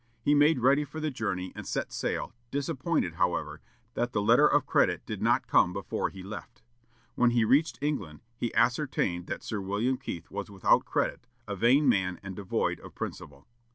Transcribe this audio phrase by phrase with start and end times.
[0.19, 3.61] He made ready for the journey, and set sail, disappointed, however,
[3.93, 6.63] that the letter of credit did not come before he left.
[7.13, 11.87] When he reached England, he ascertained that Sir William Keith was without credit, a vain
[11.87, 13.45] man and devoid of principle.